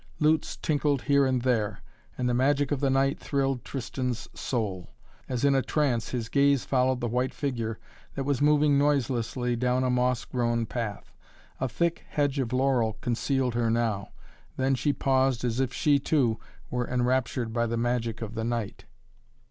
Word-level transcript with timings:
Lutes 0.17 0.57
tinkled 0.57 1.03
here 1.03 1.27
and 1.27 1.43
there. 1.43 1.83
And 2.17 2.27
the 2.27 2.33
magic 2.33 2.71
of 2.71 2.79
the 2.79 2.89
night 2.89 3.19
thrilled 3.19 3.63
Tristan's 3.63 4.27
soul. 4.33 4.95
As 5.29 5.45
in 5.45 5.53
a 5.53 5.61
trance 5.61 6.09
his 6.09 6.27
gaze 6.27 6.65
followed 6.65 7.01
the 7.01 7.07
white 7.07 7.35
figure 7.35 7.77
that 8.15 8.23
was 8.23 8.41
moving 8.41 8.79
noiselessly 8.79 9.55
down 9.55 9.83
a 9.83 9.91
moss 9.91 10.25
grown 10.25 10.65
path. 10.65 11.13
A 11.59 11.69
thick 11.69 12.03
hedge 12.09 12.39
of 12.39 12.51
laurel 12.51 12.97
concealed 13.01 13.53
her 13.53 13.69
now. 13.69 14.09
Then 14.57 14.73
she 14.73 14.91
paused 14.91 15.43
as 15.45 15.59
if 15.59 15.71
she, 15.71 15.99
too, 15.99 16.39
were 16.71 16.87
enraptured 16.89 17.53
by 17.53 17.67
the 17.67 17.77
magic 17.77 18.23
of 18.23 18.33
the 18.33 18.43
night. 18.43 18.85